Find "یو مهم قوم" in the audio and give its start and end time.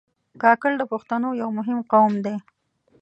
1.41-2.13